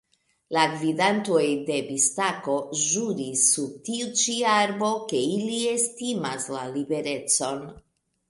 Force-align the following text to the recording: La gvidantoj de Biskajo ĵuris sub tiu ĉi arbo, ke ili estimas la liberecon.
La 0.55 0.61
gvidantoj 0.69 1.41
de 1.67 1.75
Biskajo 1.89 2.55
ĵuris 2.85 3.43
sub 3.51 3.75
tiu 3.89 4.09
ĉi 4.21 4.37
arbo, 4.53 4.89
ke 5.11 5.21
ili 5.35 5.59
estimas 5.75 6.47
la 6.57 6.65
liberecon. 6.79 7.63